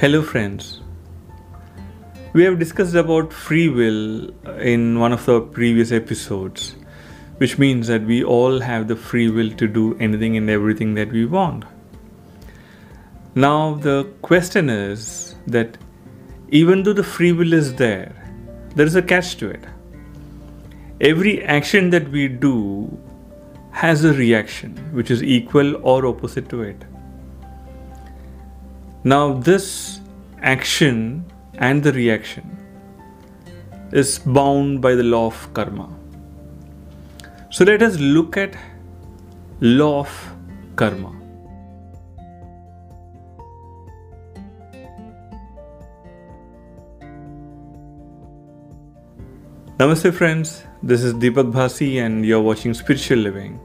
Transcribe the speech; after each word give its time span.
Hello, 0.00 0.22
friends. 0.22 0.80
We 2.32 2.42
have 2.44 2.58
discussed 2.58 2.94
about 2.94 3.34
free 3.34 3.68
will 3.68 4.30
in 4.58 4.98
one 4.98 5.12
of 5.12 5.26
the 5.26 5.42
previous 5.42 5.92
episodes, 5.92 6.74
which 7.36 7.58
means 7.58 7.86
that 7.88 8.06
we 8.06 8.24
all 8.24 8.60
have 8.60 8.88
the 8.88 8.96
free 8.96 9.28
will 9.28 9.50
to 9.56 9.68
do 9.68 9.98
anything 9.98 10.38
and 10.38 10.48
everything 10.48 10.94
that 10.94 11.12
we 11.12 11.26
want. 11.26 11.64
Now, 13.34 13.74
the 13.74 14.04
question 14.22 14.70
is 14.70 15.34
that 15.46 15.76
even 16.48 16.82
though 16.82 16.94
the 16.94 17.04
free 17.04 17.32
will 17.32 17.52
is 17.52 17.74
there, 17.74 18.14
there 18.76 18.86
is 18.86 18.96
a 18.96 19.02
catch 19.02 19.36
to 19.36 19.50
it. 19.50 19.66
Every 21.02 21.42
action 21.44 21.90
that 21.90 22.10
we 22.10 22.26
do 22.26 22.98
has 23.72 24.02
a 24.04 24.14
reaction 24.14 24.78
which 24.94 25.10
is 25.10 25.22
equal 25.22 25.76
or 25.86 26.06
opposite 26.06 26.48
to 26.48 26.62
it. 26.62 26.86
Now, 29.02 29.32
this 29.32 29.98
action 30.42 31.24
and 31.54 31.82
the 31.82 31.90
reaction 31.90 32.44
is 33.92 34.18
bound 34.18 34.82
by 34.82 34.94
the 34.94 35.02
law 35.02 35.28
of 35.28 35.54
karma. 35.54 35.88
So, 37.48 37.64
let 37.64 37.80
us 37.80 37.98
look 37.98 38.36
at 38.36 38.54
law 39.60 40.00
of 40.00 40.34
karma. 40.76 41.16
Namaste, 49.78 50.12
friends. 50.12 50.62
This 50.82 51.02
is 51.02 51.14
Deepak 51.14 51.50
Bhasi, 51.50 52.04
and 52.04 52.26
you're 52.26 52.42
watching 52.42 52.74
Spiritual 52.74 53.16
Living. 53.16 53.58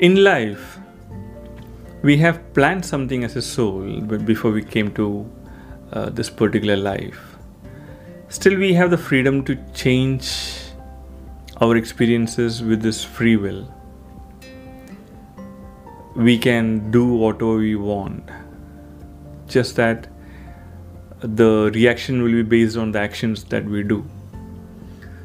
In 0.00 0.24
life, 0.24 0.78
we 2.00 2.16
have 2.16 2.54
planned 2.54 2.86
something 2.86 3.22
as 3.22 3.36
a 3.36 3.42
soul 3.42 4.00
but 4.00 4.24
before 4.24 4.50
we 4.50 4.62
came 4.62 4.94
to 4.94 5.30
uh, 5.92 6.08
this 6.08 6.30
particular 6.30 6.74
life. 6.74 7.36
Still, 8.30 8.56
we 8.56 8.72
have 8.72 8.90
the 8.90 8.96
freedom 8.96 9.44
to 9.44 9.56
change 9.74 10.32
our 11.60 11.76
experiences 11.76 12.62
with 12.62 12.80
this 12.80 13.04
free 13.04 13.36
will. 13.36 13.70
We 16.16 16.38
can 16.38 16.90
do 16.90 17.06
whatever 17.06 17.56
we 17.56 17.76
want, 17.76 18.30
just 19.48 19.76
that 19.76 20.08
the 21.20 21.70
reaction 21.74 22.22
will 22.22 22.42
be 22.42 22.42
based 22.42 22.78
on 22.78 22.92
the 22.92 23.00
actions 23.00 23.44
that 23.44 23.66
we 23.66 23.82
do. 23.82 24.08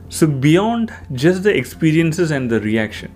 So, 0.10 0.28
beyond 0.28 0.94
just 1.14 1.44
the 1.44 1.56
experiences 1.56 2.32
and 2.32 2.52
the 2.52 2.60
reaction, 2.60 3.14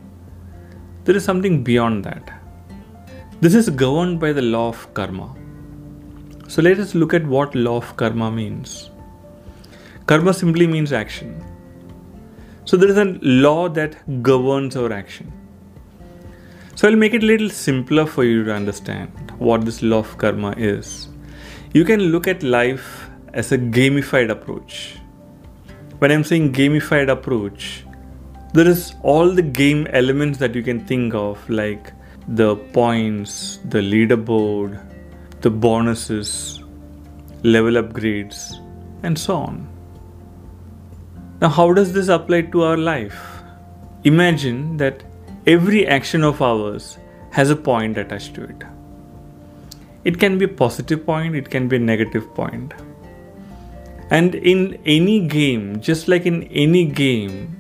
there 1.06 1.16
is 1.16 1.24
something 1.24 1.64
beyond 1.64 2.04
that. 2.06 2.32
This 3.42 3.56
is 3.56 3.70
governed 3.70 4.20
by 4.20 4.34
the 4.34 4.42
law 4.42 4.68
of 4.68 4.94
karma. 4.94 5.36
So 6.48 6.62
let 6.62 6.80
us 6.80 6.96
look 6.96 7.14
at 7.14 7.26
what 7.26 7.56
law 7.56 7.78
of 7.78 7.96
karma 7.96 8.32
means. 8.32 8.92
Karma 10.08 10.34
simply 10.34 10.68
means 10.68 10.92
action. 10.92 11.44
So 12.66 12.78
there 12.78 12.90
is 12.90 12.98
a 12.98 13.18
law 13.22 13.70
that 13.70 14.24
governs 14.24 14.76
our 14.76 14.92
action. 14.92 15.32
So 16.76 16.88
I'll 16.88 16.96
make 16.96 17.14
it 17.14 17.24
a 17.24 17.26
little 17.26 17.50
simpler 17.50 18.06
for 18.06 18.24
you 18.24 18.44
to 18.44 18.54
understand 18.54 19.32
what 19.38 19.66
this 19.66 19.82
law 19.82 20.00
of 20.00 20.18
karma 20.18 20.54
is. 20.58 21.10
You 21.74 21.86
can 21.86 22.00
look 22.00 22.28
at 22.28 22.42
life 22.42 23.10
as 23.34 23.52
a 23.52 23.58
gamified 23.58 24.30
approach. 24.30 24.98
When 26.00 26.12
I'm 26.12 26.24
saying 26.24 26.54
gamified 26.54 27.10
approach, 27.10 27.86
there 28.52 28.68
is 28.68 28.96
all 29.04 29.32
the 29.32 29.44
game 29.44 29.86
elements 29.94 30.40
that 30.40 30.56
you 30.56 30.64
can 30.64 30.84
think 30.86 31.14
of 31.14 31.48
like 31.50 31.94
the 32.28 32.56
points 32.78 33.60
the 33.66 33.80
leaderboard 33.80 34.80
the 35.42 35.50
bonuses 35.50 36.64
level 37.44 37.74
upgrades 37.82 38.56
and 39.04 39.18
so 39.18 39.36
on. 39.36 39.68
Now 41.42 41.50
how 41.50 41.72
does 41.74 41.94
this 41.94 42.08
apply 42.08 42.42
to 42.54 42.64
our 42.64 42.76
life? 42.76 43.20
Imagine 44.04 44.78
that 44.78 45.04
every 45.46 45.88
action 45.88 46.24
of 46.24 46.42
ours 46.42 46.98
has 47.32 47.52
a 47.52 47.56
point 47.56 47.98
attached 47.98 48.34
to 48.34 48.44
it. 48.44 48.64
It 50.04 50.20
can 50.20 50.40
be 50.40 50.46
a 50.46 50.50
positive 50.64 51.06
point 51.06 51.36
it 51.36 51.52
can 51.52 51.68
be 51.68 51.76
a 51.76 51.80
negative 51.80 52.34
point. 52.34 52.74
And 54.10 54.34
in 54.34 54.80
any 54.88 55.28
game 55.28 55.82
just 55.82 56.08
like 56.08 56.26
in 56.26 56.44
any 56.46 56.86
game 56.86 57.59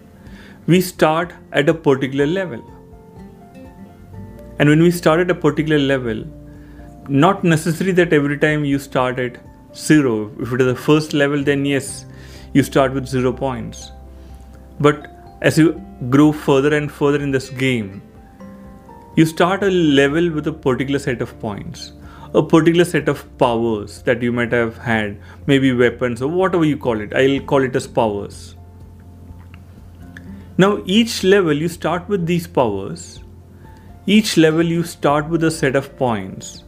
we 0.69 0.79
start 0.81 1.31
at 1.51 1.67
a 1.67 1.73
particular 1.73 2.27
level. 2.27 2.63
And 4.59 4.69
when 4.69 4.83
we 4.83 4.91
start 4.91 5.19
at 5.19 5.31
a 5.31 5.33
particular 5.33 5.79
level, 5.79 6.23
not 7.07 7.43
necessary 7.43 7.91
that 7.93 8.13
every 8.13 8.37
time 8.37 8.63
you 8.63 8.77
start 8.77 9.17
at 9.17 9.39
zero. 9.75 10.31
If 10.39 10.53
it 10.53 10.61
is 10.61 10.67
the 10.67 10.75
first 10.75 11.13
level, 11.13 11.43
then 11.43 11.65
yes, 11.65 12.05
you 12.53 12.61
start 12.61 12.93
with 12.93 13.07
zero 13.07 13.33
points. 13.33 13.91
But 14.79 15.07
as 15.41 15.57
you 15.57 15.81
grow 16.11 16.31
further 16.31 16.75
and 16.77 16.91
further 16.91 17.19
in 17.19 17.31
this 17.31 17.49
game, 17.49 18.03
you 19.15 19.25
start 19.25 19.63
a 19.63 19.71
level 19.71 20.29
with 20.29 20.45
a 20.45 20.53
particular 20.53 20.99
set 20.99 21.23
of 21.23 21.39
points, 21.39 21.93
a 22.35 22.43
particular 22.43 22.85
set 22.85 23.09
of 23.09 23.25
powers 23.39 24.03
that 24.03 24.21
you 24.21 24.31
might 24.31 24.51
have 24.51 24.77
had, 24.77 25.17
maybe 25.47 25.73
weapons 25.73 26.21
or 26.21 26.27
whatever 26.27 26.63
you 26.63 26.77
call 26.77 27.01
it. 27.01 27.11
I'll 27.15 27.39
call 27.39 27.63
it 27.63 27.75
as 27.75 27.87
powers. 27.87 28.55
Now, 30.59 30.83
each 30.85 31.23
level 31.23 31.53
you 31.53 31.69
start 31.69 32.09
with 32.09 32.25
these 32.25 32.45
powers, 32.45 33.23
each 34.05 34.35
level 34.35 34.61
you 34.61 34.83
start 34.83 35.29
with 35.29 35.45
a 35.45 35.51
set 35.51 35.77
of 35.77 35.95
points. 35.97 36.65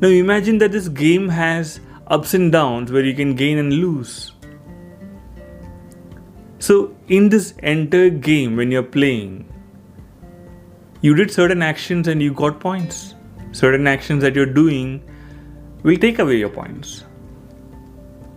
Now, 0.00 0.08
imagine 0.08 0.58
that 0.58 0.72
this 0.72 0.88
game 0.88 1.28
has 1.28 1.78
ups 2.08 2.34
and 2.34 2.50
downs 2.50 2.90
where 2.90 3.04
you 3.04 3.14
can 3.14 3.36
gain 3.36 3.58
and 3.58 3.72
lose. 3.72 4.32
So, 6.58 6.96
in 7.06 7.28
this 7.28 7.52
entire 7.62 8.10
game, 8.10 8.56
when 8.56 8.72
you're 8.72 8.82
playing, 8.82 9.46
you 11.00 11.14
did 11.14 11.30
certain 11.30 11.62
actions 11.62 12.08
and 12.08 12.20
you 12.20 12.34
got 12.34 12.58
points. 12.58 13.14
Certain 13.52 13.86
actions 13.86 14.20
that 14.24 14.34
you're 14.34 14.46
doing 14.46 15.00
will 15.84 15.96
take 15.96 16.18
away 16.18 16.38
your 16.38 16.48
points. 16.48 17.04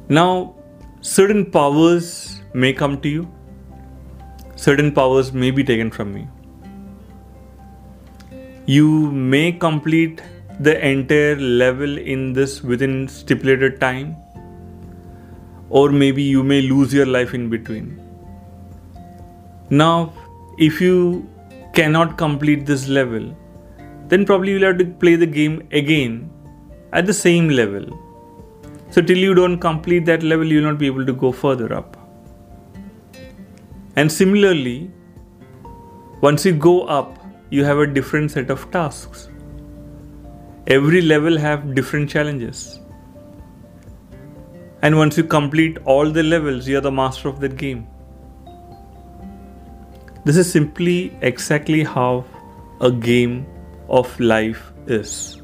Now, 0.09 0.53
certain 1.01 1.49
powers 1.49 2.39
may 2.53 2.71
come 2.71 3.01
to 3.01 3.09
you 3.09 3.27
certain 4.63 4.91
powers 4.97 5.33
may 5.33 5.49
be 5.49 5.63
taken 5.63 5.89
from 5.89 6.13
me. 6.13 6.27
You 8.67 9.11
may 9.11 9.51
complete 9.51 10.21
the 10.59 10.73
entire 10.87 11.35
level 11.35 11.97
in 11.97 12.33
this 12.33 12.61
within 12.61 13.07
stipulated 13.07 13.79
time, 13.81 14.15
or 15.69 15.89
maybe 15.89 16.21
you 16.21 16.43
may 16.43 16.61
lose 16.61 16.93
your 16.93 17.07
life 17.07 17.33
in 17.33 17.49
between. 17.49 17.87
Now, 19.71 20.13
if 20.59 20.79
you 20.79 21.27
cannot 21.73 22.17
complete 22.19 22.67
this 22.67 22.87
level, 22.87 23.35
then 24.09 24.25
probably 24.25 24.51
you'll 24.51 24.67
have 24.67 24.77
to 24.77 24.85
play 25.05 25.15
the 25.15 25.25
game 25.25 25.67
again 25.71 26.29
at 26.93 27.07
the 27.07 27.13
same 27.13 27.49
level. 27.49 27.87
So, 28.91 29.01
till 29.01 29.17
you 29.17 29.33
don't 29.33 29.57
complete 29.57 30.05
that 30.05 30.21
level, 30.21 30.45
you'll 30.45 30.69
not 30.69 30.77
be 30.77 30.85
able 30.85 31.05
to 31.05 31.13
go 31.13 31.31
further 31.31 31.73
up. 31.73 32.00
And 33.95 34.11
similarly, 34.11 34.89
once 36.21 36.45
you 36.45 36.53
go 36.53 36.83
up, 36.83 37.17
you 37.49 37.65
have 37.65 37.77
a 37.79 37.87
different 37.87 38.31
set 38.31 38.49
of 38.49 38.69
tasks. 38.71 39.27
Every 40.67 41.01
level 41.01 41.37
have 41.37 41.75
different 41.75 42.09
challenges. 42.09 42.79
And 44.81 44.97
once 44.97 45.17
you 45.17 45.23
complete 45.23 45.77
all 45.85 46.09
the 46.09 46.23
levels, 46.23 46.67
you 46.67 46.77
are 46.77 46.81
the 46.81 46.91
master 46.91 47.27
of 47.27 47.39
that 47.41 47.57
game. 47.57 47.87
This 50.23 50.37
is 50.37 50.51
simply 50.51 51.13
exactly 51.21 51.83
how 51.83 52.25
a 52.79 52.91
game 52.91 53.45
of 53.89 54.19
life 54.19 54.71
is. 54.87 55.41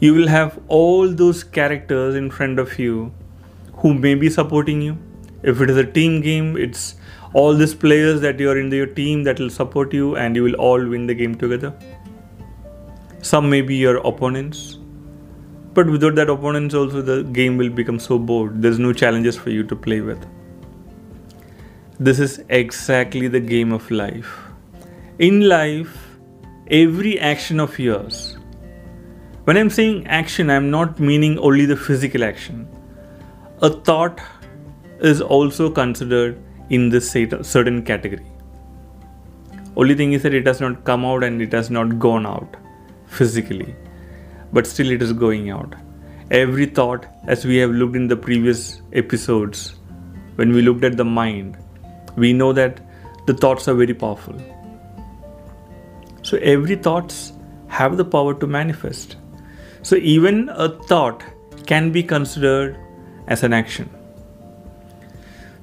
You 0.00 0.14
will 0.14 0.28
have 0.28 0.58
all 0.68 1.12
those 1.12 1.44
characters 1.44 2.14
in 2.14 2.30
front 2.30 2.58
of 2.58 2.78
you 2.78 3.12
who 3.74 3.94
may 3.94 4.14
be 4.14 4.30
supporting 4.30 4.80
you. 4.80 4.96
If 5.42 5.60
it 5.60 5.70
is 5.70 5.76
a 5.76 5.84
team 5.84 6.20
game, 6.20 6.56
it's 6.56 6.94
all 7.40 7.54
these 7.54 7.74
players 7.74 8.22
that 8.22 8.40
you 8.40 8.50
are 8.50 8.58
in 8.58 8.72
your 8.72 8.86
team 8.98 9.22
that 9.24 9.38
will 9.38 9.50
support 9.50 9.92
you 9.92 10.16
and 10.16 10.34
you 10.34 10.42
will 10.42 10.54
all 10.66 10.84
win 10.92 11.06
the 11.06 11.14
game 11.14 11.34
together. 11.34 11.72
Some 13.20 13.50
may 13.50 13.60
be 13.60 13.76
your 13.76 13.98
opponents, 14.10 14.78
but 15.74 15.86
without 15.86 16.14
that 16.14 16.30
opponents 16.30 16.74
also 16.74 17.02
the 17.02 17.24
game 17.24 17.58
will 17.58 17.68
become 17.68 17.98
so 17.98 18.18
bored. 18.18 18.62
There's 18.62 18.78
no 18.78 18.94
challenges 18.94 19.36
for 19.36 19.50
you 19.50 19.64
to 19.64 19.76
play 19.76 20.00
with. 20.00 20.24
This 22.00 22.20
is 22.20 22.42
exactly 22.48 23.28
the 23.28 23.40
game 23.40 23.70
of 23.70 23.90
life. 23.90 24.32
In 25.18 25.46
life, 25.46 25.94
every 26.70 27.20
action 27.20 27.60
of 27.60 27.78
yours, 27.78 28.38
when 29.44 29.58
I'm 29.58 29.68
saying 29.68 30.06
action, 30.06 30.48
I'm 30.48 30.70
not 30.70 30.98
meaning 30.98 31.38
only 31.38 31.66
the 31.66 31.76
physical 31.76 32.24
action. 32.24 32.66
A 33.60 33.68
thought 33.68 34.20
is 35.00 35.20
also 35.20 35.70
considered 35.70 36.42
in 36.70 36.88
this 36.88 37.10
certain 37.10 37.82
category. 37.82 38.26
Only 39.76 39.94
thing 39.94 40.12
is 40.12 40.22
that 40.22 40.34
it 40.34 40.46
has 40.46 40.60
not 40.60 40.84
come 40.84 41.04
out 41.04 41.22
and 41.22 41.42
it 41.42 41.52
has 41.52 41.70
not 41.70 41.98
gone 41.98 42.26
out 42.26 42.56
physically, 43.06 43.74
but 44.52 44.66
still 44.66 44.90
it 44.90 45.02
is 45.02 45.12
going 45.12 45.50
out. 45.50 45.74
Every 46.30 46.66
thought, 46.66 47.06
as 47.26 47.44
we 47.44 47.56
have 47.56 47.70
looked 47.70 47.94
in 47.94 48.08
the 48.08 48.16
previous 48.16 48.82
episodes, 48.92 49.76
when 50.36 50.52
we 50.52 50.62
looked 50.62 50.82
at 50.82 50.96
the 50.96 51.04
mind, 51.04 51.56
we 52.16 52.32
know 52.32 52.52
that 52.52 52.80
the 53.26 53.34
thoughts 53.34 53.68
are 53.68 53.74
very 53.74 53.94
powerful. 53.94 54.34
So 56.22 56.38
every 56.38 56.76
thoughts 56.76 57.32
have 57.68 57.96
the 57.96 58.04
power 58.04 58.34
to 58.34 58.46
manifest. 58.46 59.16
So 59.82 59.96
even 59.96 60.48
a 60.48 60.68
thought 60.68 61.22
can 61.66 61.92
be 61.92 62.02
considered 62.02 62.76
as 63.28 63.42
an 63.42 63.52
action. 63.52 63.90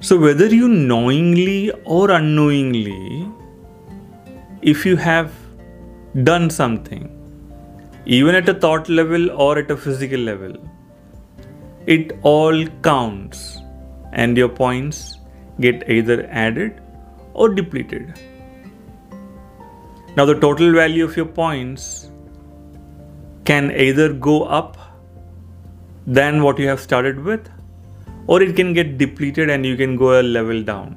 So 0.06 0.18
whether 0.18 0.46
you 0.54 0.68
knowingly 0.68 1.70
or 1.86 2.10
unknowingly, 2.10 3.26
if 4.60 4.84
you 4.84 4.96
have 4.96 5.32
done 6.24 6.50
something, 6.50 7.04
even 8.04 8.34
at 8.34 8.46
a 8.46 8.52
thought 8.52 8.90
level 8.90 9.30
or 9.30 9.58
at 9.60 9.70
a 9.70 9.76
physical 9.78 10.20
level, 10.20 10.58
it 11.86 12.12
all 12.20 12.66
counts 12.82 13.56
and 14.12 14.36
your 14.36 14.50
points 14.50 15.16
get 15.58 15.88
either 15.88 16.28
added 16.30 16.82
or 17.32 17.48
depleted. 17.48 18.12
Now, 20.18 20.26
the 20.26 20.38
total 20.38 20.74
value 20.74 21.06
of 21.06 21.16
your 21.16 21.32
points 21.40 22.10
can 23.46 23.70
either 23.70 24.12
go 24.12 24.42
up 24.44 24.76
than 26.06 26.42
what 26.42 26.58
you 26.58 26.68
have 26.68 26.80
started 26.80 27.24
with, 27.24 27.48
or 28.26 28.42
it 28.42 28.56
can 28.56 28.72
get 28.72 28.98
depleted 28.98 29.50
and 29.50 29.64
you 29.66 29.76
can 29.76 29.96
go 29.96 30.20
a 30.20 30.22
level 30.22 30.62
down. 30.62 30.96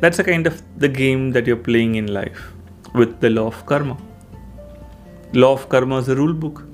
That's 0.00 0.18
a 0.18 0.24
kind 0.24 0.46
of 0.46 0.62
the 0.78 0.88
game 0.88 1.30
that 1.32 1.46
you're 1.46 1.56
playing 1.56 1.94
in 1.94 2.12
life 2.12 2.52
with 2.94 3.20
the 3.20 3.30
law 3.30 3.46
of 3.46 3.64
karma. 3.66 3.96
Law 5.32 5.52
of 5.52 5.68
karma 5.68 5.98
is 5.98 6.08
a 6.08 6.16
rule 6.16 6.34
book. 6.34 6.64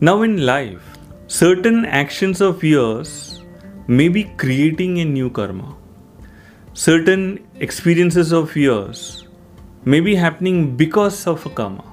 Now, 0.00 0.22
in 0.22 0.44
life, 0.44 0.82
certain 1.26 1.84
actions 1.84 2.40
of 2.40 2.62
yours 2.62 3.42
may 3.86 4.08
be 4.08 4.24
creating 4.36 4.98
a 5.00 5.04
new 5.04 5.30
karma. 5.30 5.76
Certain 6.72 7.46
experiences 7.60 8.32
of 8.32 8.56
yours 8.56 9.26
may 9.84 10.00
be 10.00 10.14
happening 10.14 10.76
because 10.76 11.26
of 11.26 11.44
a 11.46 11.50
karma. 11.50 11.84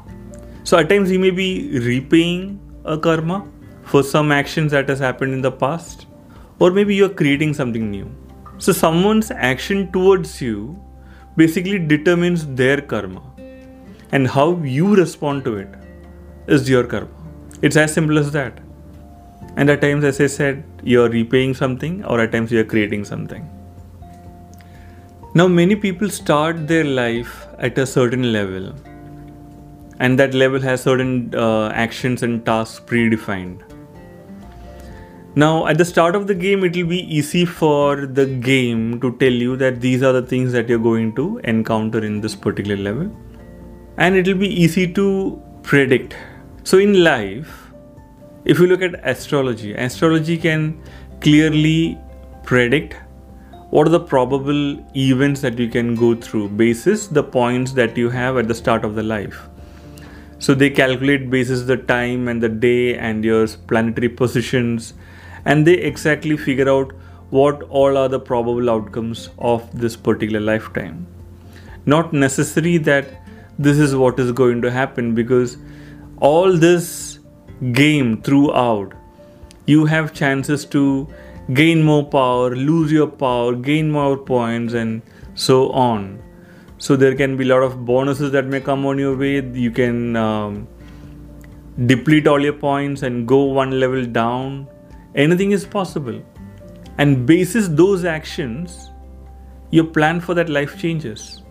So, 0.64 0.78
at 0.78 0.90
times, 0.90 1.12
you 1.12 1.20
may 1.20 1.32
be 1.32 1.80
repaying 1.80 2.60
a 2.86 2.98
karma 2.98 3.48
for 3.84 4.04
some 4.04 4.32
actions 4.32 4.72
that 4.72 4.88
has 4.90 5.00
happened 5.00 5.34
in 5.34 5.42
the 5.42 5.52
past, 5.52 6.06
or 6.62 6.70
maybe 6.70 6.96
you're 6.96 7.16
creating 7.22 7.54
something 7.60 7.86
new. 7.92 8.08
So, 8.60 8.72
someone's 8.72 9.32
action 9.32 9.92
towards 9.92 10.40
you 10.42 10.58
basically 11.36 11.80
determines 11.94 12.46
their 12.60 12.82
karma, 12.82 13.22
and 14.12 14.28
how 14.28 14.48
you 14.58 14.96
respond 14.96 15.44
to 15.46 15.56
it 15.62 15.74
is 16.48 16.70
your 16.70 16.84
karma. 16.84 17.10
It's 17.64 17.80
as 17.86 17.96
simple 17.96 18.20
as 18.20 18.30
that. 18.34 18.60
And 19.56 19.70
at 19.72 19.82
times, 19.82 20.04
as 20.04 20.22
I 20.22 20.28
said, 20.28 20.64
you're 20.84 21.10
repaying 21.10 21.56
something, 21.56 22.06
or 22.06 22.20
at 22.20 22.32
times, 22.32 22.52
you're 22.52 22.70
creating 22.76 23.06
something. 23.06 23.50
Now, 25.34 25.48
many 25.48 25.76
people 25.76 26.10
start 26.10 26.68
their 26.68 26.84
life 26.84 27.48
at 27.58 27.78
a 27.78 27.88
certain 27.88 28.32
level, 28.32 28.72
and 30.00 30.20
that 30.20 30.36
level 30.36 30.62
has 30.62 30.84
certain 30.84 31.34
uh, 31.34 31.70
actions 31.70 32.22
and 32.22 32.46
tasks 32.46 32.80
predefined. 32.94 33.71
Now, 35.34 35.66
at 35.66 35.78
the 35.78 35.86
start 35.86 36.14
of 36.16 36.28
the 36.28 36.36
game, 36.36 36.66
it 36.66 36.76
will 36.76 36.88
be 36.88 37.16
easy 37.16 37.46
for 37.46 38.06
the 38.06 38.26
game 38.26 39.00
to 39.00 39.16
tell 39.18 39.32
you 39.32 39.56
that 39.56 39.80
these 39.80 40.04
are 40.04 40.12
the 40.12 40.22
things 40.22 40.52
that 40.52 40.68
you're 40.68 40.78
going 40.78 41.16
to 41.16 41.40
encounter 41.46 42.04
in 42.04 42.20
this 42.20 42.36
particular 42.36 42.76
level, 42.76 43.10
and 43.98 44.18
it 44.18 44.28
will 44.28 44.42
be 44.42 44.50
easy 44.50 44.92
to 44.92 45.42
predict. 45.64 46.18
So, 46.66 46.80
in 46.80 47.02
life, 47.02 47.72
if 48.44 48.60
you 48.60 48.68
look 48.68 48.82
at 48.82 49.00
astrology, 49.08 49.74
astrology 49.74 50.38
can 50.38 50.84
clearly 51.22 51.98
predict 52.44 52.98
what 53.70 53.88
are 53.88 53.92
the 53.92 54.02
probable 54.02 54.86
events 54.98 55.40
that 55.40 55.58
you 55.58 55.70
can 55.70 55.96
go 55.96 56.14
through 56.14 56.50
basis 56.50 57.08
the 57.08 57.24
points 57.24 57.72
that 57.72 57.96
you 57.96 58.10
have 58.10 58.36
at 58.36 58.50
the 58.50 58.56
start 58.56 58.84
of 58.84 58.96
the 58.96 59.04
life. 59.04 59.48
So 60.40 60.54
they 60.54 60.70
calculate 60.70 61.30
basis 61.30 61.64
the 61.64 61.78
time 61.78 62.28
and 62.28 62.44
the 62.44 62.50
day 62.50 62.98
and 62.98 63.24
your 63.24 63.48
planetary 63.48 64.10
positions 64.10 64.94
and 65.46 65.66
they 65.66 65.74
exactly 65.74 66.38
figure 66.38 66.70
out 66.70 66.94
what 67.30 67.64
all 67.64 67.98
are 67.98 68.10
the 68.10 68.20
probable 68.20 68.70
outcomes 68.70 69.30
of 69.40 69.68
this 69.80 69.96
particular 69.96 70.40
lifetime 70.40 71.08
not 71.86 72.14
necessary 72.14 72.78
that 72.78 73.08
this 73.58 73.78
is 73.78 73.96
what 73.96 74.20
is 74.20 74.32
going 74.32 74.62
to 74.62 74.72
happen 74.72 75.14
because 75.16 75.58
all 76.20 76.54
this 76.54 77.20
game 77.74 78.22
throughout, 78.22 78.94
you 79.66 79.86
have 79.86 80.14
chances 80.14 80.66
to 80.66 81.08
gain 81.54 81.84
more 81.84 82.04
power, 82.04 82.56
lose 82.56 82.92
your 82.92 83.08
power, 83.08 83.56
gain 83.56 83.92
more 83.92 84.18
points, 84.18 84.74
and 84.74 85.02
so 85.36 85.72
on. 85.72 86.22
So 86.78 86.96
there 86.96 87.16
can 87.16 87.38
be 87.38 87.44
a 87.44 87.48
lot 87.48 87.64
of 87.64 87.86
bonuses 87.86 88.32
that 88.32 88.46
may 88.46 88.60
come 88.60 88.86
on 88.86 88.98
your 88.98 89.16
way. 89.16 89.42
You 89.42 89.72
can 89.72 90.16
um, 90.16 90.68
deplete 91.86 92.28
all 92.28 92.42
your 92.42 92.54
points 92.54 93.04
and 93.04 93.28
go 93.28 93.44
one 93.44 93.80
level 93.80 94.06
down. 94.06 94.68
Anything 95.16 95.52
is 95.52 95.66
possible. 95.66 96.22
And 96.98 97.26
basis 97.26 97.68
those 97.68 98.06
actions, 98.06 98.92
your 99.72 99.86
plan 99.86 100.20
for 100.22 100.34
that 100.36 100.50
life 100.50 100.78
changes. 100.78 101.42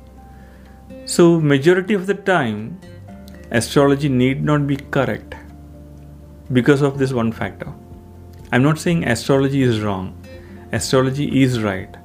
So 1.05 1.41
majority 1.41 1.95
of 1.95 2.07
the 2.07 2.15
time, 2.15 2.81
astrology 3.51 4.09
need 4.09 4.45
not 4.45 4.67
be 4.67 4.77
correct 4.77 5.35
because 6.53 6.83
of 6.83 6.99
this 6.99 7.13
one 7.13 7.33
factor. 7.33 7.73
I'm 8.53 8.63
not 8.63 8.79
saying 8.79 9.05
astrology 9.05 9.63
is 9.63 9.81
wrong, 9.81 10.17
astrology 10.73 11.43
is 11.43 11.63
right. 11.63 11.97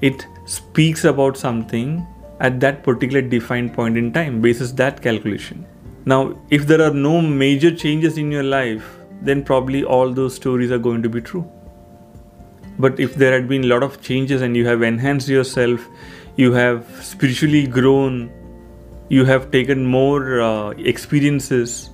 It 0.00 0.26
speaks 0.46 1.04
about 1.04 1.36
something 1.36 2.06
at 2.40 2.60
that 2.60 2.82
particular 2.82 3.20
defined 3.20 3.74
point 3.74 3.96
in 3.96 4.12
time, 4.12 4.40
basis 4.40 4.72
that 4.72 5.02
calculation. 5.02 5.66
Now, 6.06 6.38
if 6.50 6.66
there 6.66 6.82
are 6.82 6.94
no 6.94 7.20
major 7.20 7.74
changes 7.74 8.16
in 8.16 8.30
your 8.32 8.42
life, 8.42 8.99
then 9.22 9.42
probably 9.44 9.84
all 9.84 10.12
those 10.12 10.34
stories 10.34 10.70
are 10.70 10.78
going 10.78 11.02
to 11.02 11.08
be 11.08 11.20
true. 11.20 11.50
But 12.78 12.98
if 12.98 13.14
there 13.14 13.32
had 13.32 13.48
been 13.48 13.64
a 13.64 13.66
lot 13.66 13.82
of 13.82 14.00
changes 14.00 14.42
and 14.42 14.56
you 14.56 14.66
have 14.66 14.82
enhanced 14.82 15.28
yourself, 15.28 15.86
you 16.36 16.52
have 16.52 16.86
spiritually 17.04 17.66
grown, 17.66 18.30
you 19.08 19.24
have 19.24 19.50
taken 19.50 19.84
more 19.84 20.40
uh, 20.40 20.70
experiences, 20.70 21.90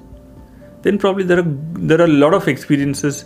then 0.83 0.99
probably 0.99 1.25
there 1.25 1.41
are 1.41 1.51
there 1.91 2.01
are 2.01 2.05
a 2.05 2.17
lot 2.25 2.35
of 2.35 2.47
experiences 2.49 3.25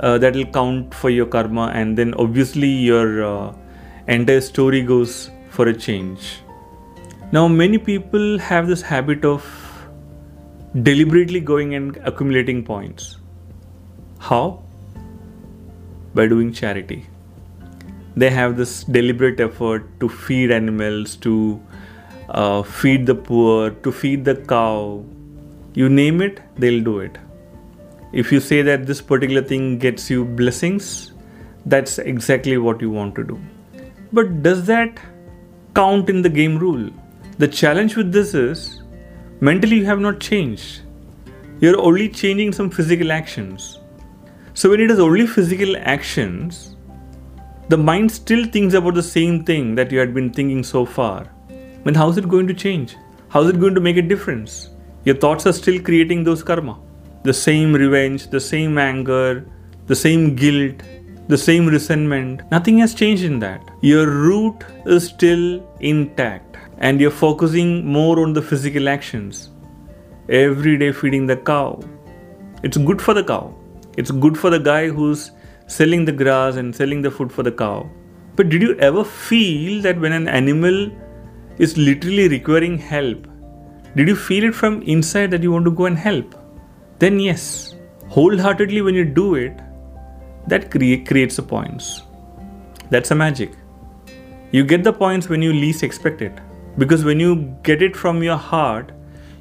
uh, 0.00 0.18
that 0.18 0.34
will 0.34 0.50
count 0.56 0.94
for 0.94 1.10
your 1.10 1.26
karma 1.26 1.66
and 1.82 1.96
then 1.96 2.14
obviously 2.14 2.68
your 2.68 3.24
uh, 3.24 3.54
entire 4.08 4.40
story 4.40 4.82
goes 4.82 5.30
for 5.50 5.68
a 5.68 5.74
change 5.74 6.40
now 7.32 7.46
many 7.48 7.78
people 7.78 8.38
have 8.38 8.66
this 8.66 8.82
habit 8.82 9.24
of 9.24 9.46
deliberately 10.82 11.40
going 11.40 11.74
and 11.74 11.96
accumulating 12.10 12.64
points 12.64 13.16
how 14.18 14.62
by 16.14 16.26
doing 16.26 16.52
charity 16.52 17.06
they 18.16 18.30
have 18.30 18.56
this 18.56 18.84
deliberate 18.84 19.40
effort 19.40 19.88
to 20.00 20.08
feed 20.08 20.50
animals 20.50 21.16
to 21.16 21.60
uh, 22.28 22.62
feed 22.62 23.06
the 23.06 23.14
poor 23.14 23.70
to 23.70 23.92
feed 23.92 24.24
the 24.24 24.34
cow 24.34 25.04
you 25.76 25.90
name 25.90 26.22
it, 26.22 26.40
they'll 26.56 26.82
do 26.82 27.00
it. 27.00 27.18
If 28.10 28.32
you 28.32 28.40
say 28.40 28.62
that 28.62 28.86
this 28.86 29.02
particular 29.02 29.42
thing 29.42 29.78
gets 29.78 30.08
you 30.08 30.24
blessings, 30.24 31.12
that's 31.66 31.98
exactly 31.98 32.56
what 32.56 32.80
you 32.80 32.88
want 32.90 33.14
to 33.16 33.24
do. 33.24 33.38
But 34.10 34.42
does 34.42 34.64
that 34.66 34.98
count 35.74 36.08
in 36.08 36.22
the 36.22 36.30
game 36.30 36.56
rule? 36.56 36.90
The 37.36 37.46
challenge 37.46 37.94
with 37.94 38.10
this 38.10 38.32
is 38.32 38.80
mentally 39.40 39.76
you 39.76 39.84
have 39.84 40.00
not 40.00 40.18
changed. 40.18 40.80
You're 41.60 41.78
only 41.78 42.08
changing 42.08 42.54
some 42.54 42.70
physical 42.70 43.12
actions. 43.12 43.78
So 44.56 44.70
when 44.70 44.80
it 44.80 44.90
is 44.90 44.98
only 44.98 45.26
physical 45.26 45.76
actions, 45.76 46.76
the 47.68 47.76
mind 47.76 48.10
still 48.10 48.46
thinks 48.46 48.74
about 48.74 48.94
the 48.94 49.02
same 49.02 49.44
thing 49.44 49.74
that 49.76 49.92
you 49.92 49.98
had 49.98 50.14
been 50.14 50.32
thinking 50.32 50.64
so 50.64 50.84
far. 50.84 51.30
Then 51.84 51.94
how 51.94 52.08
is 52.08 52.16
it 52.16 52.28
going 52.28 52.48
to 52.48 52.54
change? 52.54 52.96
How 53.28 53.42
is 53.42 53.50
it 53.50 53.60
going 53.60 53.74
to 53.74 53.80
make 53.80 53.98
a 53.98 54.02
difference? 54.02 54.70
your 55.06 55.14
thoughts 55.14 55.46
are 55.46 55.52
still 55.52 55.80
creating 55.80 56.24
those 56.24 56.42
karma. 56.42 56.76
The 57.22 57.32
same 57.32 57.72
revenge, 57.72 58.28
the 58.28 58.40
same 58.40 58.76
anger, 58.76 59.46
the 59.86 59.94
same 59.94 60.34
guilt, 60.34 60.82
the 61.28 61.38
same 61.38 61.66
resentment. 61.66 62.42
Nothing 62.50 62.78
has 62.78 62.92
changed 62.92 63.22
in 63.22 63.38
that. 63.38 63.60
Your 63.82 64.10
root 64.10 64.64
is 64.84 65.06
still 65.06 65.44
intact 65.78 66.56
and 66.78 67.00
you're 67.00 67.12
focusing 67.12 67.86
more 67.86 68.18
on 68.18 68.32
the 68.32 68.42
physical 68.42 68.88
actions. 68.88 69.50
Every 70.28 70.76
day 70.76 70.90
feeding 70.90 71.26
the 71.26 71.36
cow. 71.36 71.80
It's 72.64 72.76
good 72.76 73.00
for 73.00 73.14
the 73.14 73.22
cow. 73.22 73.54
It's 73.96 74.10
good 74.10 74.38
for 74.38 74.50
the 74.50 74.58
guy 74.58 74.88
who's 74.88 75.30
selling 75.66 76.04
the 76.04 76.12
grass 76.12 76.56
and 76.56 76.74
selling 76.74 77.02
the 77.02 77.10
food 77.10 77.32
for 77.32 77.42
the 77.42 77.52
cow. 77.52 77.88
But 78.36 78.50
did 78.50 78.62
you 78.62 78.76
ever 78.78 79.04
feel 79.04 79.82
that 79.82 79.98
when 79.98 80.12
an 80.12 80.28
animal 80.28 80.90
is 81.58 81.76
literally 81.78 82.28
requiring 82.28 82.78
help, 82.78 83.26
did 83.96 84.08
you 84.08 84.16
feel 84.16 84.44
it 84.44 84.54
from 84.54 84.82
inside 84.82 85.30
that 85.30 85.42
you 85.42 85.50
want 85.50 85.64
to 85.64 85.70
go 85.70 85.86
and 85.86 85.96
help? 85.96 86.34
Then, 86.98 87.18
yes, 87.18 87.74
wholeheartedly 88.08 88.82
when 88.82 88.94
you 88.94 89.04
do 89.04 89.34
it, 89.36 89.58
that 90.46 90.70
create, 90.70 91.08
creates 91.08 91.36
the 91.36 91.42
points. 91.42 92.02
That's 92.90 93.10
a 93.10 93.14
magic. 93.14 93.52
You 94.52 94.64
get 94.64 94.84
the 94.84 94.92
points 94.92 95.28
when 95.28 95.42
you 95.42 95.52
least 95.52 95.82
expect 95.82 96.22
it. 96.22 96.38
Because 96.78 97.04
when 97.04 97.18
you 97.18 97.56
get 97.62 97.80
it 97.80 97.96
from 97.96 98.22
your 98.22 98.36
heart, 98.36 98.92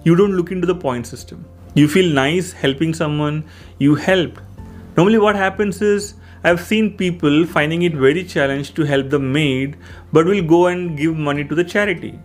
you 0.03 0.15
don't 0.15 0.37
look 0.37 0.51
into 0.51 0.65
the 0.65 0.75
point 0.75 1.05
system. 1.05 1.45
You 1.73 1.89
feel 1.89 2.13
nice 2.13 2.53
helping 2.53 2.93
someone, 2.93 3.43
you 3.77 3.95
helped. 3.95 4.39
Normally, 4.97 5.17
what 5.17 5.35
happens 5.35 5.81
is 5.81 6.15
I've 6.43 6.61
seen 6.61 6.95
people 6.95 7.45
finding 7.45 7.81
it 7.81 7.93
very 7.93 8.23
challenged 8.23 8.75
to 8.75 8.83
help 8.83 9.09
the 9.09 9.19
maid, 9.19 9.77
but 10.13 10.25
will 10.25 10.43
go 10.43 10.67
and 10.67 10.97
give 10.97 11.17
money 11.17 11.43
to 11.43 11.55
the 11.55 11.63
charity. 11.63 12.19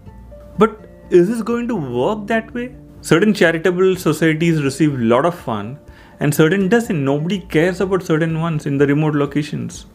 But 0.59 0.89
is 1.11 1.29
this 1.29 1.43
going 1.43 1.67
to 1.69 1.75
work 1.75 2.27
that 2.27 2.53
way? 2.55 2.75
Certain 3.01 3.33
charitable 3.33 3.97
societies 3.97 4.63
receive 4.63 4.95
a 4.95 5.05
lot 5.05 5.25
of 5.25 5.35
fund, 5.35 5.79
and 6.21 6.35
certain 6.35 6.69
doesn't. 6.69 7.05
Nobody 7.05 7.41
cares 7.41 7.81
about 7.81 8.03
certain 8.03 8.41
ones 8.41 8.67
in 8.67 8.77
the 8.79 8.87
remote 8.87 9.15
locations. 9.15 9.87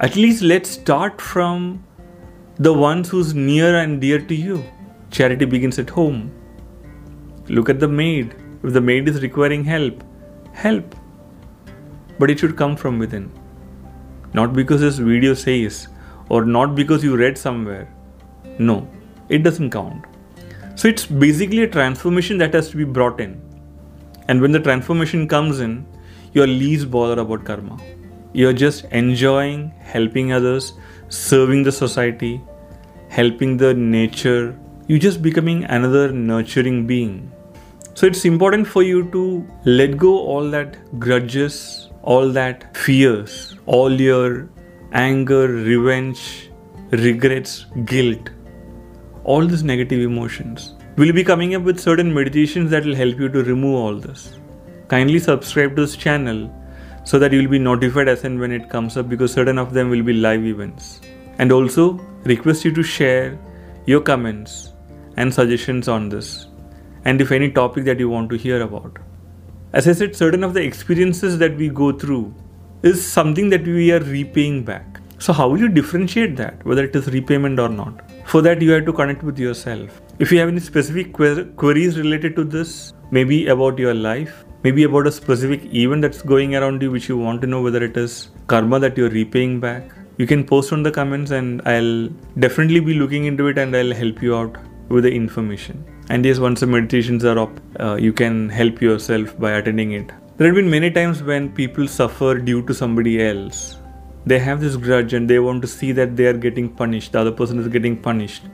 At 0.00 0.16
least 0.16 0.42
let's 0.42 0.68
start 0.70 1.20
from 1.20 1.84
the 2.56 2.72
ones 2.72 3.08
who's 3.08 3.34
near 3.34 3.78
and 3.78 4.00
dear 4.00 4.20
to 4.20 4.34
you. 4.34 4.64
Charity 5.10 5.44
begins 5.44 5.78
at 5.78 5.88
home. 5.88 6.32
Look 7.48 7.70
at 7.70 7.80
the 7.80 7.88
maid. 7.88 8.34
If 8.62 8.72
the 8.72 8.80
maid 8.80 9.08
is 9.08 9.22
requiring 9.22 9.64
help, 9.64 10.02
help. 10.52 10.94
But 12.18 12.30
it 12.30 12.38
should 12.38 12.56
come 12.56 12.76
from 12.76 12.98
within. 12.98 13.30
Not 14.34 14.52
because 14.52 14.80
this 14.80 14.98
video 14.98 15.34
says, 15.34 15.88
or 16.28 16.44
not 16.44 16.74
because 16.74 17.02
you 17.02 17.16
read 17.16 17.38
somewhere. 17.38 17.92
No, 18.58 18.88
it 19.28 19.42
doesn't 19.42 19.70
count. 19.70 20.04
So 20.74 20.88
it's 20.88 21.06
basically 21.06 21.62
a 21.62 21.68
transformation 21.68 22.38
that 22.38 22.54
has 22.54 22.70
to 22.70 22.76
be 22.76 22.84
brought 22.84 23.20
in. 23.20 23.40
And 24.28 24.40
when 24.40 24.52
the 24.52 24.60
transformation 24.60 25.26
comes 25.26 25.60
in, 25.60 25.86
you're 26.32 26.46
least 26.46 26.90
bothered 26.90 27.18
about 27.18 27.44
karma. 27.44 27.78
You're 28.32 28.52
just 28.52 28.84
enjoying 28.86 29.70
helping 29.80 30.32
others, 30.32 30.74
serving 31.08 31.62
the 31.62 31.72
society, 31.72 32.40
helping 33.08 33.56
the 33.56 33.72
nature. 33.72 34.58
You're 34.86 34.98
just 34.98 35.22
becoming 35.22 35.64
another 35.64 36.12
nurturing 36.12 36.86
being. 36.86 37.32
So 37.94 38.06
it's 38.06 38.24
important 38.24 38.68
for 38.68 38.82
you 38.82 39.10
to 39.10 39.46
let 39.64 39.96
go 39.96 40.18
all 40.18 40.50
that 40.50 41.00
grudges, 41.00 41.87
all 42.12 42.30
that 42.36 42.74
fears, 42.74 43.32
all 43.66 44.00
your 44.00 44.48
anger, 44.92 45.46
revenge, 45.46 46.50
regrets, 46.90 47.66
guilt, 47.84 48.30
all 49.24 49.46
these 49.46 49.62
negative 49.62 50.00
emotions. 50.00 50.74
We'll 50.96 51.12
be 51.12 51.22
coming 51.22 51.54
up 51.54 51.64
with 51.64 51.78
certain 51.78 52.14
meditations 52.14 52.70
that 52.70 52.86
will 52.86 52.94
help 52.94 53.18
you 53.18 53.28
to 53.28 53.42
remove 53.44 53.74
all 53.74 53.94
this. 53.94 54.38
Kindly 54.88 55.18
subscribe 55.18 55.76
to 55.76 55.82
this 55.82 55.96
channel 55.96 56.40
so 57.04 57.18
that 57.18 57.30
you 57.30 57.42
will 57.42 57.50
be 57.50 57.58
notified 57.58 58.08
as 58.08 58.24
and 58.24 58.40
when 58.40 58.52
it 58.52 58.70
comes 58.70 58.96
up 58.96 59.10
because 59.10 59.34
certain 59.34 59.58
of 59.58 59.74
them 59.74 59.90
will 59.90 60.02
be 60.02 60.14
live 60.14 60.46
events. 60.46 61.02
And 61.36 61.52
also 61.52 62.00
request 62.24 62.64
you 62.64 62.72
to 62.72 62.82
share 62.82 63.38
your 63.84 64.00
comments 64.00 64.72
and 65.18 65.32
suggestions 65.32 65.88
on 65.88 66.08
this 66.08 66.46
and 67.04 67.20
if 67.20 67.32
any 67.32 67.50
topic 67.50 67.84
that 67.84 67.98
you 67.98 68.08
want 68.08 68.30
to 68.30 68.36
hear 68.36 68.62
about. 68.62 68.98
As 69.70 69.86
I 69.86 69.92
said, 69.92 70.16
certain 70.16 70.44
of 70.44 70.54
the 70.54 70.62
experiences 70.62 71.36
that 71.38 71.54
we 71.58 71.68
go 71.68 71.92
through 71.92 72.34
is 72.82 73.06
something 73.06 73.50
that 73.50 73.66
we 73.66 73.92
are 73.92 74.00
repaying 74.00 74.64
back. 74.64 74.98
So, 75.18 75.30
how 75.34 75.46
will 75.48 75.58
you 75.58 75.68
differentiate 75.68 76.36
that, 76.36 76.64
whether 76.64 76.84
it 76.84 76.96
is 76.96 77.08
repayment 77.08 77.60
or 77.60 77.68
not? 77.68 78.00
For 78.24 78.40
that, 78.42 78.62
you 78.62 78.70
have 78.70 78.86
to 78.86 78.94
connect 78.94 79.22
with 79.22 79.38
yourself. 79.38 80.00
If 80.18 80.32
you 80.32 80.38
have 80.38 80.48
any 80.48 80.60
specific 80.60 81.12
que- 81.12 81.44
queries 81.56 81.98
related 81.98 82.34
to 82.36 82.44
this, 82.44 82.94
maybe 83.10 83.48
about 83.48 83.78
your 83.78 83.92
life, 83.92 84.46
maybe 84.62 84.84
about 84.84 85.06
a 85.06 85.12
specific 85.12 85.62
event 85.74 86.00
that's 86.00 86.22
going 86.22 86.56
around 86.56 86.80
you 86.80 86.90
which 86.90 87.10
you 87.10 87.18
want 87.18 87.42
to 87.42 87.46
know 87.46 87.60
whether 87.60 87.84
it 87.84 87.98
is 87.98 88.30
karma 88.46 88.80
that 88.80 88.96
you're 88.96 89.10
repaying 89.10 89.60
back, 89.60 89.90
you 90.16 90.26
can 90.26 90.44
post 90.44 90.72
on 90.72 90.82
the 90.82 90.90
comments 90.90 91.30
and 91.30 91.60
I'll 91.66 92.08
definitely 92.38 92.80
be 92.80 92.94
looking 92.94 93.26
into 93.26 93.48
it 93.48 93.58
and 93.58 93.76
I'll 93.76 93.92
help 93.92 94.22
you 94.22 94.34
out 94.34 94.56
with 94.88 95.04
the 95.04 95.12
information. 95.12 95.84
And 96.10 96.24
yes, 96.24 96.38
once 96.38 96.60
the 96.60 96.66
meditations 96.66 97.22
are 97.26 97.38
up, 97.38 97.60
uh, 97.78 97.96
you 97.96 98.14
can 98.14 98.48
help 98.48 98.80
yourself 98.80 99.38
by 99.38 99.52
attending 99.52 99.92
it. 99.92 100.10
There 100.38 100.46
have 100.46 100.56
been 100.56 100.70
many 100.70 100.90
times 100.90 101.22
when 101.22 101.52
people 101.52 101.86
suffer 101.86 102.38
due 102.38 102.62
to 102.64 102.72
somebody 102.72 103.22
else. 103.22 103.76
They 104.24 104.38
have 104.38 104.60
this 104.60 104.76
grudge 104.76 105.12
and 105.12 105.28
they 105.28 105.38
want 105.38 105.60
to 105.62 105.68
see 105.68 105.92
that 105.92 106.16
they 106.16 106.24
are 106.24 106.32
getting 106.32 106.70
punished, 106.70 107.12
the 107.12 107.20
other 107.20 107.32
person 107.32 107.58
is 107.58 107.68
getting 107.68 107.94
punished. 107.96 108.44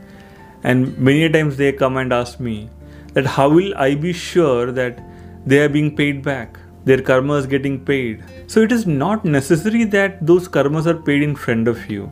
And 0.65 0.99
many 0.99 1.29
times 1.29 1.57
they 1.57 1.73
come 1.73 1.97
and 1.97 2.13
ask 2.13 2.41
me 2.41 2.71
that 3.13 3.25
how 3.25 3.49
will 3.51 3.73
I 3.77 3.95
be 3.95 4.13
sure 4.13 4.73
that 4.73 5.01
they 5.47 5.61
are 5.61 5.69
being 5.69 5.95
paid 5.95 6.23
back? 6.23 6.59
Their 6.85 7.03
karma 7.03 7.35
is 7.35 7.47
getting 7.47 7.85
paid. 7.85 8.25
So 8.49 8.63
it 8.63 8.73
is 8.73 8.85
not 8.85 9.25
necessary 9.25 9.85
that 9.85 10.27
those 10.27 10.49
karmas 10.49 10.87
are 10.87 11.01
paid 11.01 11.23
in 11.23 11.37
front 11.37 11.69
of 11.69 11.89
you. 11.89 12.11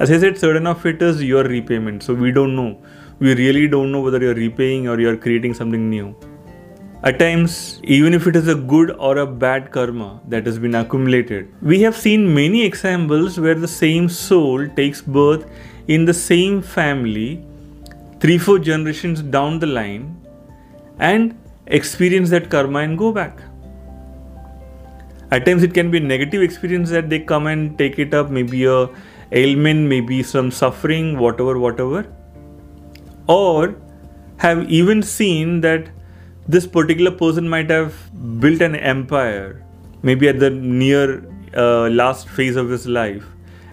As 0.00 0.10
I 0.10 0.18
said, 0.18 0.38
certain 0.38 0.66
of 0.66 0.84
it 0.86 1.00
is 1.02 1.22
your 1.22 1.44
repayment. 1.44 2.02
So 2.02 2.14
we 2.14 2.32
don't 2.32 2.56
know 2.56 2.82
we 3.20 3.34
really 3.34 3.68
don't 3.68 3.92
know 3.92 4.00
whether 4.00 4.18
you're 4.18 4.34
repaying 4.34 4.88
or 4.88 4.98
you're 4.98 5.16
creating 5.16 5.52
something 5.52 5.90
new. 5.90 6.16
At 7.02 7.18
times, 7.18 7.78
even 7.84 8.14
if 8.14 8.26
it 8.26 8.34
is 8.34 8.48
a 8.48 8.54
good 8.54 8.90
or 8.92 9.18
a 9.18 9.26
bad 9.26 9.70
karma 9.70 10.20
that 10.28 10.46
has 10.46 10.58
been 10.58 10.74
accumulated, 10.74 11.52
we 11.60 11.82
have 11.82 11.96
seen 11.96 12.34
many 12.34 12.62
examples 12.64 13.38
where 13.38 13.54
the 13.54 13.68
same 13.68 14.08
soul 14.08 14.66
takes 14.68 15.02
birth 15.02 15.44
in 15.88 16.06
the 16.06 16.14
same 16.14 16.62
family 16.62 17.44
three, 18.20 18.38
four 18.38 18.58
generations 18.58 19.22
down 19.22 19.58
the 19.58 19.66
line 19.66 20.16
and 20.98 21.38
experience 21.66 22.30
that 22.30 22.50
karma 22.50 22.80
and 22.80 22.96
go 22.96 23.12
back. 23.12 23.38
At 25.30 25.44
times, 25.44 25.62
it 25.62 25.74
can 25.74 25.90
be 25.90 25.98
a 25.98 26.00
negative 26.00 26.42
experience 26.42 26.88
that 26.90 27.10
they 27.10 27.20
come 27.20 27.46
and 27.46 27.76
take 27.76 27.98
it 27.98 28.14
up, 28.14 28.30
maybe 28.30 28.64
a 28.64 28.88
ailment, 29.32 29.88
maybe 29.88 30.22
some 30.22 30.50
suffering, 30.50 31.18
whatever, 31.18 31.58
whatever 31.58 32.06
or 33.38 33.74
have 34.44 34.68
even 34.70 35.02
seen 35.02 35.60
that 35.60 35.88
this 36.48 36.66
particular 36.66 37.10
person 37.10 37.48
might 37.48 37.70
have 37.70 37.98
built 38.40 38.62
an 38.62 38.74
empire 38.74 39.64
maybe 40.02 40.28
at 40.28 40.40
the 40.40 40.50
near 40.50 41.04
uh, 41.56 41.88
last 41.90 42.28
phase 42.28 42.56
of 42.56 42.70
his 42.70 42.86
life 42.86 43.26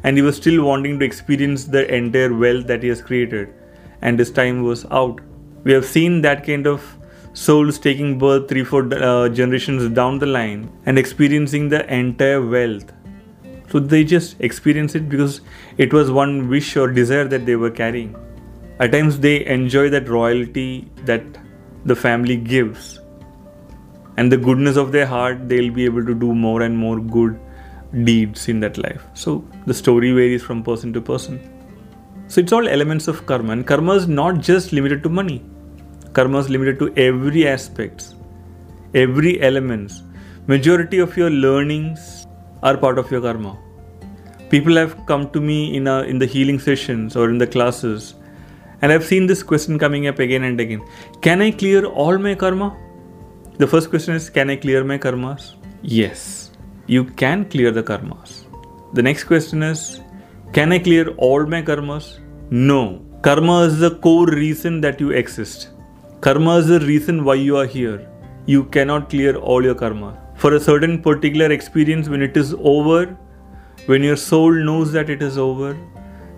and 0.03 0.17
he 0.17 0.23
was 0.23 0.35
still 0.35 0.63
wanting 0.63 0.99
to 0.99 1.05
experience 1.05 1.65
the 1.65 1.83
entire 1.93 2.33
wealth 2.33 2.67
that 2.67 2.83
he 2.83 2.89
has 2.89 3.01
created 3.01 3.53
and 4.01 4.19
his 4.19 4.31
time 4.31 4.63
was 4.63 4.85
out. 4.91 5.19
We 5.63 5.73
have 5.73 5.85
seen 5.85 6.21
that 6.21 6.45
kind 6.45 6.67
of 6.67 6.83
souls 7.33 7.79
taking 7.79 8.17
birth 8.19 8.47
three 8.47 8.63
four 8.63 8.93
uh, 8.93 9.29
generations 9.29 9.89
down 9.93 10.19
the 10.19 10.25
line 10.25 10.71
and 10.85 10.99
experiencing 10.99 11.69
the 11.69 11.81
entire 11.93 12.45
wealth. 12.45 12.93
So 13.69 13.79
they 13.79 14.03
just 14.03 14.39
experience 14.39 14.95
it 14.95 15.09
because 15.09 15.41
it 15.77 15.93
was 15.93 16.11
one 16.11 16.47
wish 16.47 16.77
or 16.77 16.87
desire 16.91 17.27
that 17.27 17.45
they 17.45 17.55
were 17.55 17.71
carrying 17.71 18.15
at 18.79 18.91
times 18.91 19.19
they 19.19 19.45
enjoy 19.45 19.89
that 19.89 20.09
royalty 20.09 20.89
that 21.05 21.23
the 21.85 21.95
family 21.95 22.37
gives. 22.37 22.99
And 24.17 24.31
the 24.31 24.37
goodness 24.37 24.77
of 24.77 24.91
their 24.91 25.05
heart 25.05 25.47
they'll 25.47 25.73
be 25.73 25.85
able 25.85 26.05
to 26.05 26.15
do 26.15 26.33
more 26.33 26.61
and 26.61 26.77
more 26.77 26.99
good 26.99 27.39
deeds 28.03 28.47
in 28.49 28.59
that 28.61 28.77
life. 28.77 29.03
So 29.13 29.43
the 29.65 29.73
story 29.73 30.11
varies 30.11 30.43
from 30.43 30.63
person 30.63 30.93
to 30.93 31.01
person. 31.01 31.39
So 32.27 32.41
it's 32.41 32.51
all 32.51 32.67
elements 32.67 33.07
of 33.07 33.25
karma. 33.25 33.53
And 33.53 33.65
karma 33.65 33.93
is 33.93 34.07
not 34.07 34.41
just 34.41 34.73
limited 34.73 35.03
to 35.03 35.09
money. 35.09 35.43
Karma 36.13 36.39
is 36.39 36.49
limited 36.49 36.79
to 36.79 36.93
every 36.97 37.47
aspects 37.47 38.15
every 38.93 39.41
elements. 39.41 40.03
Majority 40.47 40.99
of 40.99 41.15
your 41.17 41.29
learnings 41.29 42.25
are 42.63 42.77
part 42.77 42.97
of 42.97 43.11
your 43.11 43.21
karma. 43.21 43.57
People 44.49 44.75
have 44.75 45.05
come 45.05 45.29
to 45.31 45.41
me 45.41 45.75
in 45.75 45.87
a, 45.87 46.03
in 46.03 46.19
the 46.19 46.25
healing 46.25 46.59
sessions 46.59 47.15
or 47.15 47.29
in 47.29 47.37
the 47.37 47.47
classes 47.47 48.15
and 48.81 48.91
I've 48.91 49.05
seen 49.05 49.25
this 49.25 49.43
question 49.43 49.79
coming 49.79 50.07
up 50.07 50.19
again 50.19 50.43
and 50.43 50.59
again. 50.59 50.81
Can 51.21 51.41
I 51.41 51.51
clear 51.51 51.85
all 51.85 52.17
my 52.17 52.35
karma? 52.35 52.75
The 53.57 53.67
first 53.67 53.89
question 53.89 54.13
is 54.15 54.29
Can 54.29 54.49
I 54.49 54.55
clear 54.55 54.83
my 54.83 54.97
karmas? 54.97 55.55
Yes, 55.81 56.51
you 56.85 57.05
can 57.05 57.49
clear 57.49 57.71
the 57.71 57.83
karmas. 57.83 58.43
The 58.93 59.01
next 59.01 59.23
question 59.23 59.63
is 59.63 60.01
Can 60.53 60.71
I 60.71 60.79
clear 60.79 61.09
all 61.17 61.45
my 61.45 61.61
karmas? 61.61 62.19
No. 62.51 63.01
Karma 63.23 63.61
is 63.63 63.79
the 63.79 63.95
core 63.95 64.27
reason 64.27 64.79
that 64.81 65.01
you 65.01 65.09
exist. 65.09 65.69
Karma 66.21 66.57
is 66.57 66.67
the 66.67 66.79
reason 66.81 67.23
why 67.23 67.33
you 67.33 67.57
are 67.57 67.65
here. 67.65 68.07
You 68.45 68.65
cannot 68.65 69.09
clear 69.09 69.35
all 69.35 69.63
your 69.63 69.75
karma. 69.75 70.17
For 70.35 70.53
a 70.53 70.59
certain 70.59 71.01
particular 71.01 71.51
experience, 71.51 72.07
when 72.09 72.21
it 72.21 72.37
is 72.37 72.53
over, 72.59 73.17
when 73.87 74.03
your 74.03 74.15
soul 74.15 74.51
knows 74.51 74.91
that 74.91 75.09
it 75.09 75.23
is 75.23 75.37
over, 75.37 75.75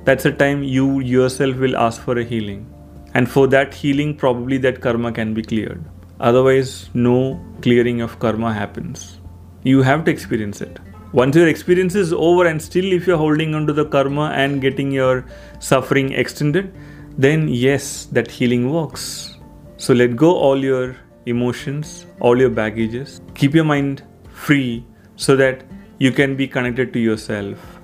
that's 0.06 0.24
the 0.24 0.32
time 0.32 0.63
you 0.63 1.00
yourself 1.00 1.58
will 1.58 1.77
ask 1.77 2.01
for 2.01 2.18
a 2.18 2.24
healing. 2.24 2.65
And 3.13 3.29
for 3.29 3.48
that 3.48 3.74
healing, 3.74 4.15
probably 4.15 4.58
that 4.60 4.82
karma 4.82 5.12
can 5.12 5.34
be 5.34 5.41
cleared. 5.41 5.84
Otherwise, 6.20 6.89
no 6.94 7.39
clearing 7.62 8.01
of 8.01 8.20
karma 8.20 8.53
happens. 8.53 9.20
You 9.63 9.82
have 9.82 10.06
to 10.06 10.12
experience 10.12 10.62
it. 10.62 10.79
Once 11.12 11.36
your 11.36 11.48
experience 11.48 11.96
is 11.96 12.13
over, 12.13 12.46
and 12.46 12.62
still 12.62 12.91
if 12.94 13.08
you're 13.08 13.18
holding 13.18 13.56
on 13.56 13.65
to 13.65 13.74
the 13.74 13.86
karma 13.86 14.32
and 14.36 14.62
getting 14.62 14.91
your 14.91 15.25
suffering 15.60 16.12
extended, 16.13 16.72
then 17.18 17.48
yes, 17.48 18.06
that 18.12 18.29
healing 18.29 18.72
works. 18.72 19.38
So 19.77 19.94
let 19.94 20.15
go 20.15 20.36
all 20.36 20.58
your 20.58 20.96
emotions, 21.25 22.06
all 22.20 22.38
your 22.38 22.50
baggages. 22.50 23.22
Keep 23.34 23.56
your 23.56 23.63
mind 23.63 24.03
free 24.32 24.86
so 25.15 25.36
that 25.36 25.63
you 25.98 26.12
can 26.12 26.36
be 26.36 26.48
connected 26.48 26.94
to 26.94 27.00
yourself. 27.00 27.78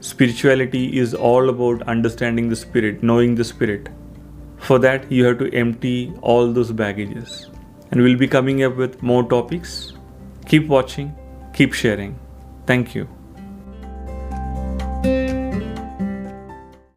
Spirituality 0.00 0.98
is 0.98 1.14
all 1.14 1.48
about 1.48 1.82
understanding 1.88 2.48
the 2.48 2.56
spirit, 2.56 3.02
knowing 3.02 3.34
the 3.34 3.44
spirit. 3.44 3.88
For 4.58 4.78
that, 4.78 5.10
you 5.10 5.24
have 5.24 5.38
to 5.38 5.52
empty 5.54 6.12
all 6.22 6.52
those 6.52 6.72
baggages. 6.72 7.50
And 7.90 8.02
we'll 8.02 8.18
be 8.18 8.28
coming 8.28 8.62
up 8.62 8.76
with 8.76 9.02
more 9.02 9.28
topics. 9.28 9.94
Keep 10.46 10.68
watching, 10.68 11.14
keep 11.52 11.72
sharing. 11.72 12.18
Thank 12.66 12.94
you. 12.94 13.08